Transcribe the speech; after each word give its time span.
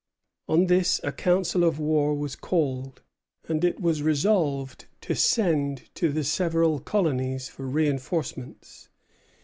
On 0.49 0.65
this 0.65 0.99
a 1.03 1.11
council 1.11 1.63
of 1.63 1.77
war 1.77 2.15
was 2.15 2.35
called; 2.35 3.03
and 3.47 3.63
it 3.63 3.79
was 3.79 4.01
resolved 4.01 4.85
to 5.01 5.13
send 5.13 5.93
to 5.93 6.11
the 6.11 6.23
several 6.23 6.79
colonies 6.79 7.49
for 7.49 7.67
reinforcements. 7.67 8.89